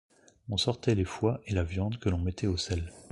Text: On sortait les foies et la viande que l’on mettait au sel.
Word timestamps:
On 0.49 0.57
sortait 0.57 0.95
les 0.95 1.05
foies 1.05 1.39
et 1.45 1.53
la 1.53 1.61
viande 1.63 1.99
que 1.99 2.09
l’on 2.09 2.17
mettait 2.17 2.47
au 2.47 2.57
sel. 2.57 2.91